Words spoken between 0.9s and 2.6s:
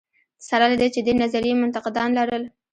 چې دې نظریې منتقدان لرل.